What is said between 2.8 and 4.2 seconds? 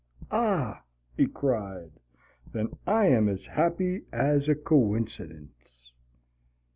I am as happy